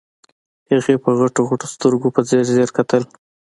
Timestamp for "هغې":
0.73-0.95